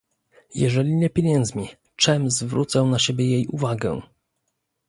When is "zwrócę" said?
2.31-2.81